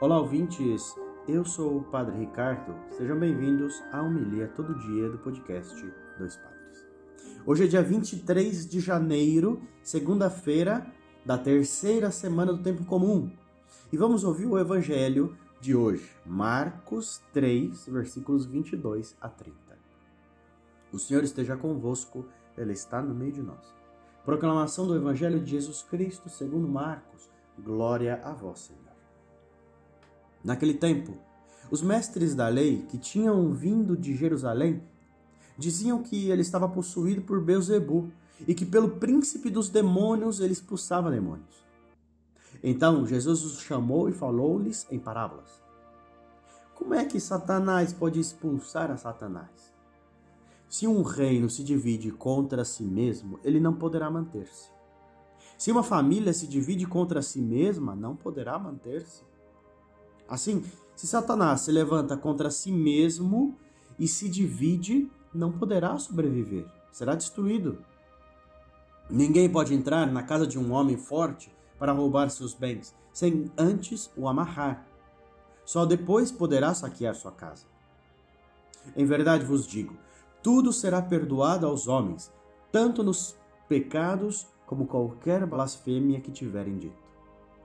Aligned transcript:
Olá, 0.00 0.20
ouvintes. 0.20 0.94
Eu 1.26 1.44
sou 1.44 1.78
o 1.78 1.82
Padre 1.82 2.16
Ricardo. 2.20 2.72
Sejam 2.88 3.18
bem-vindos 3.18 3.82
à 3.90 4.00
Homilia 4.00 4.46
Todo 4.46 4.78
Dia 4.78 5.10
do 5.10 5.18
podcast 5.18 5.74
Dois 6.16 6.36
Padres. 6.36 6.86
Hoje 7.44 7.64
é 7.64 7.66
dia 7.66 7.82
23 7.82 8.68
de 8.68 8.78
janeiro, 8.78 9.60
segunda-feira 9.82 10.86
da 11.26 11.36
terceira 11.36 12.12
semana 12.12 12.52
do 12.52 12.62
Tempo 12.62 12.84
Comum. 12.84 13.28
E 13.92 13.96
vamos 13.96 14.22
ouvir 14.22 14.46
o 14.46 14.56
Evangelho 14.56 15.36
de 15.60 15.74
hoje, 15.74 16.08
Marcos 16.24 17.20
3, 17.32 17.88
versículos 17.88 18.46
22 18.46 19.16
a 19.20 19.28
30. 19.28 19.58
O 20.92 20.98
Senhor 21.00 21.24
esteja 21.24 21.56
convosco, 21.56 22.24
Ele 22.56 22.72
está 22.72 23.02
no 23.02 23.12
meio 23.12 23.32
de 23.32 23.42
nós. 23.42 23.74
Proclamação 24.24 24.86
do 24.86 24.94
Evangelho 24.94 25.40
de 25.40 25.50
Jesus 25.50 25.82
Cristo 25.82 26.28
segundo 26.28 26.68
Marcos. 26.68 27.28
Glória 27.58 28.20
a 28.22 28.32
vós, 28.32 28.60
Senhor. 28.60 28.87
Naquele 30.42 30.74
tempo, 30.74 31.14
os 31.70 31.82
mestres 31.82 32.34
da 32.34 32.48
lei 32.48 32.86
que 32.88 32.96
tinham 32.96 33.52
vindo 33.52 33.96
de 33.96 34.16
Jerusalém 34.16 34.82
diziam 35.56 36.02
que 36.02 36.30
ele 36.30 36.42
estava 36.42 36.68
possuído 36.68 37.22
por 37.22 37.40
Beuzebu 37.40 38.10
e 38.46 38.54
que 38.54 38.64
pelo 38.64 38.90
príncipe 38.90 39.50
dos 39.50 39.68
demônios 39.68 40.40
ele 40.40 40.52
expulsava 40.52 41.10
demônios. 41.10 41.66
Então 42.62 43.06
Jesus 43.06 43.44
os 43.44 43.60
chamou 43.60 44.08
e 44.08 44.12
falou-lhes 44.12 44.86
em 44.90 44.98
parábolas. 44.98 45.62
Como 46.74 46.94
é 46.94 47.04
que 47.04 47.18
Satanás 47.18 47.92
pode 47.92 48.20
expulsar 48.20 48.90
a 48.90 48.96
Satanás? 48.96 49.74
Se 50.68 50.86
um 50.86 51.02
reino 51.02 51.48
se 51.48 51.64
divide 51.64 52.10
contra 52.12 52.64
si 52.64 52.84
mesmo, 52.84 53.40
ele 53.42 53.58
não 53.58 53.74
poderá 53.74 54.10
manter-se. 54.10 54.70
Se 55.56 55.72
uma 55.72 55.82
família 55.82 56.32
se 56.32 56.46
divide 56.46 56.86
contra 56.86 57.20
si 57.20 57.40
mesma, 57.40 57.96
não 57.96 58.14
poderá 58.14 58.58
manter-se. 58.58 59.24
Assim, 60.28 60.62
se 60.94 61.06
Satanás 61.06 61.62
se 61.62 61.72
levanta 61.72 62.16
contra 62.16 62.50
si 62.50 62.70
mesmo 62.70 63.56
e 63.98 64.06
se 64.06 64.28
divide, 64.28 65.10
não 65.32 65.50
poderá 65.50 65.96
sobreviver, 65.98 66.66
será 66.92 67.14
destruído. 67.14 67.78
Ninguém 69.08 69.48
pode 69.48 69.72
entrar 69.72 70.06
na 70.06 70.22
casa 70.22 70.46
de 70.46 70.58
um 70.58 70.72
homem 70.72 70.96
forte 70.96 71.50
para 71.78 71.92
roubar 71.92 72.28
seus 72.30 72.52
bens, 72.52 72.94
sem 73.12 73.50
antes 73.56 74.10
o 74.16 74.28
amarrar. 74.28 74.86
Só 75.64 75.86
depois 75.86 76.30
poderá 76.30 76.74
saquear 76.74 77.14
sua 77.14 77.32
casa. 77.32 77.64
Em 78.96 79.06
verdade 79.06 79.44
vos 79.44 79.66
digo: 79.66 79.96
tudo 80.42 80.72
será 80.72 81.00
perdoado 81.00 81.66
aos 81.66 81.88
homens, 81.88 82.32
tanto 82.70 83.02
nos 83.02 83.36
pecados 83.68 84.46
como 84.66 84.86
qualquer 84.86 85.46
blasfêmia 85.46 86.20
que 86.20 86.30
tiverem 86.30 86.76
dito. 86.76 87.02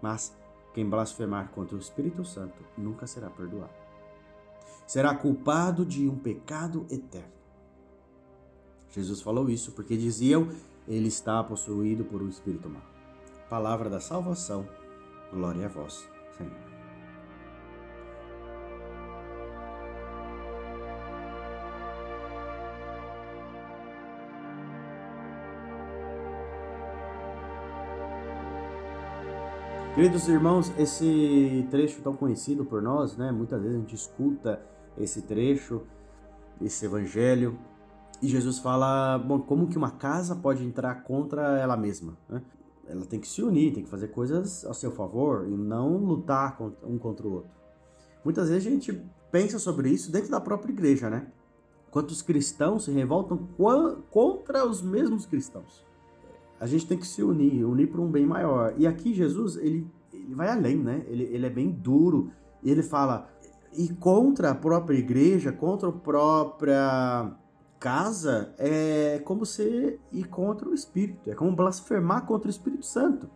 Mas 0.00 0.36
quem 0.74 0.88
blasfemar 0.88 1.50
contra 1.50 1.76
o 1.76 1.80
Espírito 1.80 2.24
Santo 2.24 2.62
nunca 2.76 3.06
será 3.06 3.30
perdoado. 3.30 3.72
Será 4.86 5.14
culpado 5.14 5.86
de 5.86 6.08
um 6.08 6.18
pecado 6.18 6.84
eterno. 6.90 7.32
Jesus 8.90 9.22
falou 9.22 9.48
isso 9.48 9.72
porque 9.72 9.96
diziam 9.96 10.48
ele 10.86 11.08
está 11.08 11.42
possuído 11.42 12.04
por 12.04 12.22
um 12.22 12.28
espírito 12.28 12.68
mau. 12.68 12.82
Palavra 13.48 13.88
da 13.88 14.00
salvação. 14.00 14.68
Glória 15.32 15.66
a 15.66 15.68
vós, 15.68 16.06
Senhor. 16.36 16.73
Queridos 29.94 30.26
irmãos, 30.26 30.72
esse 30.76 31.64
trecho 31.70 32.02
tão 32.02 32.16
conhecido 32.16 32.64
por 32.64 32.82
nós, 32.82 33.16
né? 33.16 33.30
Muitas 33.30 33.62
vezes 33.62 33.76
a 33.76 33.78
gente 33.78 33.94
escuta 33.94 34.60
esse 34.98 35.22
trecho, 35.22 35.82
esse 36.60 36.84
evangelho, 36.84 37.56
e 38.20 38.26
Jesus 38.26 38.58
fala, 38.58 39.16
bom, 39.18 39.38
como 39.38 39.68
que 39.68 39.78
uma 39.78 39.92
casa 39.92 40.34
pode 40.34 40.64
entrar 40.64 41.04
contra 41.04 41.60
ela 41.60 41.76
mesma, 41.76 42.18
né? 42.28 42.42
Ela 42.88 43.06
tem 43.06 43.20
que 43.20 43.28
se 43.28 43.40
unir, 43.40 43.72
tem 43.72 43.84
que 43.84 43.88
fazer 43.88 44.08
coisas 44.08 44.64
a 44.64 44.74
seu 44.74 44.90
favor 44.90 45.46
e 45.46 45.56
não 45.56 45.96
lutar 45.96 46.60
um 46.82 46.98
contra 46.98 47.24
o 47.28 47.32
outro. 47.32 47.50
Muitas 48.24 48.48
vezes 48.48 48.66
a 48.66 48.70
gente 48.70 49.00
pensa 49.30 49.60
sobre 49.60 49.90
isso 49.90 50.10
dentro 50.10 50.28
da 50.28 50.40
própria 50.40 50.72
igreja, 50.72 51.08
né? 51.08 51.28
Quantos 51.92 52.20
cristãos 52.20 52.86
se 52.86 52.90
revoltam 52.90 53.48
contra 54.10 54.66
os 54.66 54.82
mesmos 54.82 55.24
cristãos 55.24 55.84
a 56.60 56.66
gente 56.66 56.86
tem 56.86 56.98
que 56.98 57.06
se 57.06 57.22
unir, 57.22 57.64
unir 57.64 57.90
para 57.90 58.00
um 58.00 58.10
bem 58.10 58.24
maior. 58.24 58.74
E 58.76 58.86
aqui 58.86 59.12
Jesus, 59.12 59.56
ele, 59.56 59.86
ele 60.12 60.34
vai 60.34 60.48
além, 60.48 60.76
né? 60.76 61.04
Ele, 61.06 61.24
ele 61.24 61.46
é 61.46 61.50
bem 61.50 61.70
duro. 61.70 62.30
Ele 62.62 62.82
fala, 62.82 63.28
e 63.72 63.88
contra 63.88 64.50
a 64.50 64.54
própria 64.54 64.96
igreja, 64.96 65.52
contra 65.52 65.88
a 65.88 65.92
própria 65.92 67.32
casa, 67.78 68.54
é 68.56 69.20
como 69.24 69.44
você 69.44 69.98
ir 70.10 70.24
contra 70.28 70.68
o 70.68 70.74
Espírito. 70.74 71.30
É 71.30 71.34
como 71.34 71.54
blasfemar 71.54 72.24
contra 72.24 72.48
o 72.48 72.50
Espírito 72.50 72.86
Santo. 72.86 73.28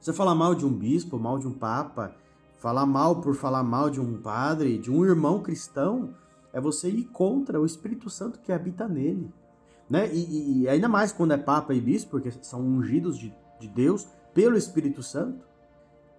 Você 0.00 0.12
falar 0.12 0.34
mal 0.34 0.54
de 0.54 0.66
um 0.66 0.72
bispo, 0.72 1.18
mal 1.18 1.38
de 1.38 1.46
um 1.46 1.52
papa, 1.52 2.14
falar 2.58 2.86
mal 2.86 3.20
por 3.20 3.34
falar 3.34 3.62
mal 3.62 3.88
de 3.88 4.00
um 4.00 4.20
padre, 4.20 4.78
de 4.78 4.90
um 4.90 5.04
irmão 5.04 5.42
cristão, 5.42 6.14
é 6.52 6.60
você 6.60 6.88
ir 6.88 7.04
contra 7.04 7.60
o 7.60 7.66
Espírito 7.66 8.08
Santo 8.10 8.38
que 8.40 8.52
habita 8.52 8.88
nele. 8.88 9.32
Né? 9.88 10.12
E, 10.12 10.62
e, 10.62 10.68
ainda 10.68 10.88
mais 10.88 11.12
quando 11.12 11.32
é 11.32 11.36
Papa 11.36 11.74
e 11.74 11.80
Bispo, 11.80 12.12
porque 12.12 12.30
são 12.42 12.60
ungidos 12.60 13.18
de, 13.18 13.34
de 13.60 13.68
Deus 13.68 14.06
pelo 14.32 14.56
Espírito 14.56 15.02
Santo, 15.02 15.44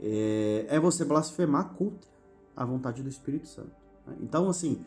é, 0.00 0.66
é, 0.68 0.80
você 0.80 1.04
blasfemar 1.04 1.70
contra 1.70 2.08
a 2.56 2.64
vontade 2.64 3.02
do 3.02 3.08
Espírito 3.08 3.48
Santo. 3.48 3.72
Né? 4.06 4.16
Então, 4.20 4.48
assim, 4.48 4.84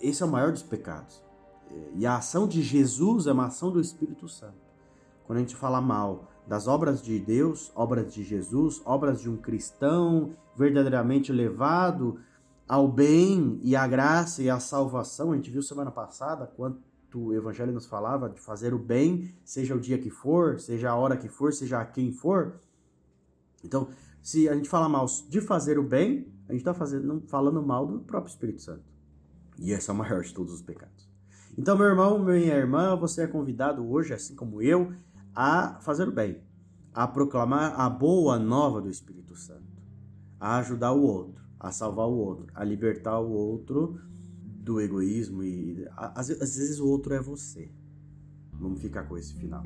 esse 0.00 0.22
é 0.22 0.26
o 0.26 0.28
maior 0.28 0.50
dos 0.50 0.62
pecados. 0.62 1.22
É, 1.70 1.74
e 1.94 2.06
a 2.06 2.16
ação 2.16 2.48
de 2.48 2.62
Jesus 2.62 3.26
é 3.26 3.32
uma 3.32 3.46
ação 3.46 3.70
do 3.70 3.80
Espírito 3.80 4.28
Santo. 4.28 4.70
Quando 5.26 5.38
a 5.38 5.40
gente 5.42 5.54
fala 5.54 5.80
mal 5.80 6.28
das 6.46 6.66
obras 6.66 7.00
de 7.02 7.18
Deus, 7.18 7.70
obras 7.74 8.12
de 8.12 8.24
Jesus, 8.24 8.82
obras 8.84 9.20
de 9.20 9.28
um 9.30 9.36
cristão 9.36 10.30
verdadeiramente 10.56 11.30
levado 11.32 12.18
ao 12.66 12.88
bem 12.88 13.60
e 13.62 13.76
à 13.76 13.86
graça 13.86 14.42
e 14.42 14.50
à 14.50 14.58
salvação, 14.58 15.32
a 15.32 15.36
gente 15.36 15.50
viu 15.50 15.62
semana 15.62 15.90
passada 15.90 16.46
quanto 16.56 16.80
o 17.18 17.32
Evangelho 17.34 17.72
nos 17.72 17.86
falava 17.86 18.28
de 18.28 18.40
fazer 18.40 18.74
o 18.74 18.78
bem, 18.78 19.34
seja 19.44 19.74
o 19.74 19.80
dia 19.80 19.98
que 19.98 20.10
for, 20.10 20.58
seja 20.58 20.90
a 20.90 20.96
hora 20.96 21.16
que 21.16 21.28
for, 21.28 21.52
seja 21.52 21.80
a 21.80 21.84
quem 21.84 22.12
for. 22.12 22.60
Então, 23.64 23.88
se 24.22 24.48
a 24.48 24.54
gente 24.54 24.68
fala 24.68 24.88
mal 24.88 25.06
de 25.28 25.40
fazer 25.40 25.78
o 25.78 25.82
bem, 25.82 26.26
a 26.48 26.52
gente 26.52 26.66
está 26.66 26.74
falando 26.74 27.62
mal 27.62 27.86
do 27.86 28.00
próprio 28.00 28.30
Espírito 28.30 28.60
Santo. 28.62 28.84
E 29.58 29.72
esse 29.72 29.90
é 29.90 29.92
o 29.92 29.96
maior 29.96 30.22
de 30.22 30.32
todos 30.32 30.52
os 30.52 30.62
pecados. 30.62 31.08
Então, 31.56 31.76
meu 31.76 31.86
irmão, 31.86 32.18
minha 32.18 32.54
irmã, 32.54 32.96
você 32.96 33.22
é 33.22 33.26
convidado 33.26 33.86
hoje, 33.88 34.14
assim 34.14 34.34
como 34.34 34.62
eu, 34.62 34.92
a 35.34 35.78
fazer 35.80 36.08
o 36.08 36.12
bem, 36.12 36.40
a 36.94 37.06
proclamar 37.06 37.78
a 37.78 37.88
boa 37.88 38.38
nova 38.38 38.80
do 38.80 38.88
Espírito 38.88 39.36
Santo, 39.36 39.64
a 40.38 40.58
ajudar 40.58 40.92
o 40.92 41.02
outro, 41.02 41.42
a 41.58 41.70
salvar 41.70 42.06
o 42.06 42.16
outro, 42.16 42.46
a 42.54 42.64
libertar 42.64 43.18
o 43.18 43.30
outro 43.30 44.00
do 44.60 44.80
egoísmo 44.80 45.42
e 45.42 45.86
às, 45.96 46.30
às 46.30 46.56
vezes 46.56 46.78
o 46.78 46.86
outro 46.86 47.14
é 47.14 47.20
você. 47.20 47.70
Vamos 48.52 48.80
ficar 48.80 49.04
com 49.04 49.16
esse 49.16 49.34
final. 49.34 49.64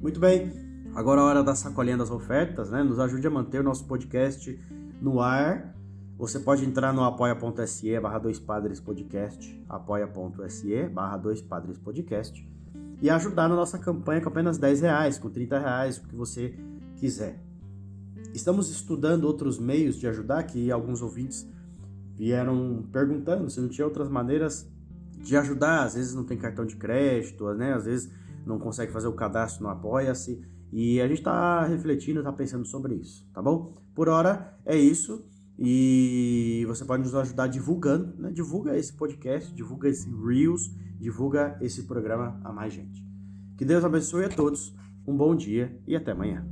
Muito 0.00 0.18
bem, 0.18 0.52
agora 0.94 1.20
é 1.20 1.24
a 1.24 1.26
hora 1.26 1.42
da 1.44 1.54
sacolinha 1.54 1.96
das 1.96 2.10
ofertas, 2.10 2.70
né? 2.70 2.82
Nos 2.82 2.98
ajude 2.98 3.26
a 3.26 3.30
manter 3.30 3.60
o 3.60 3.64
nosso 3.64 3.86
podcast 3.86 4.58
no 5.00 5.20
ar. 5.20 5.76
Você 6.16 6.38
pode 6.38 6.64
entrar 6.64 6.92
no 6.92 7.02
apoia.se 7.02 7.98
barra 7.98 8.18
dois 8.18 8.38
padres 8.38 8.78
podcast, 8.78 9.64
apoia.se 9.68 10.88
barra 10.88 11.16
dois 11.16 11.40
padres 11.40 11.78
podcast 11.78 12.52
e 13.00 13.10
ajudar 13.10 13.48
na 13.48 13.56
nossa 13.56 13.78
campanha 13.78 14.20
com 14.20 14.28
apenas 14.28 14.58
10 14.58 14.80
reais, 14.80 15.18
com 15.18 15.28
30 15.28 15.58
reais, 15.58 15.98
o 15.98 16.02
que 16.06 16.14
você 16.14 16.54
quiser. 16.96 17.42
Estamos 18.32 18.70
estudando 18.70 19.24
outros 19.24 19.58
meios 19.58 19.96
de 19.96 20.06
ajudar, 20.06 20.44
que 20.44 20.70
alguns 20.70 21.02
ouvintes 21.02 21.46
vieram 22.16 22.86
perguntando 22.92 23.50
se 23.50 23.60
não 23.60 23.68
tinha 23.68 23.84
outras 23.84 24.08
maneiras 24.08 24.70
de 25.18 25.36
ajudar. 25.36 25.82
Às 25.82 25.94
vezes 25.94 26.14
não 26.14 26.24
tem 26.24 26.38
cartão 26.38 26.64
de 26.64 26.76
crédito, 26.76 27.52
né? 27.54 27.74
às 27.74 27.84
vezes 27.84 28.10
não 28.46 28.58
consegue 28.58 28.92
fazer 28.92 29.08
o 29.08 29.12
cadastro 29.12 29.64
no 29.64 29.68
Apoia-se. 29.68 30.40
E 30.72 31.00
a 31.00 31.08
gente 31.08 31.18
está 31.18 31.66
refletindo, 31.66 32.20
está 32.20 32.32
pensando 32.32 32.64
sobre 32.66 32.94
isso, 32.94 33.28
tá 33.34 33.42
bom? 33.42 33.74
Por 33.94 34.08
hora 34.08 34.56
é 34.64 34.76
isso. 34.76 35.26
E 35.64 36.64
você 36.66 36.84
pode 36.84 37.04
nos 37.04 37.14
ajudar 37.14 37.46
divulgando, 37.46 38.20
né? 38.20 38.32
Divulga 38.32 38.76
esse 38.76 38.92
podcast, 38.92 39.54
divulga 39.54 39.88
esse 39.88 40.10
Reels, 40.10 40.74
divulga 40.98 41.56
esse 41.60 41.84
programa 41.84 42.40
a 42.42 42.52
mais 42.52 42.72
gente. 42.72 43.06
Que 43.56 43.64
Deus 43.64 43.84
abençoe 43.84 44.24
a 44.24 44.28
todos, 44.28 44.74
um 45.06 45.16
bom 45.16 45.36
dia 45.36 45.80
e 45.86 45.94
até 45.94 46.10
amanhã. 46.10 46.44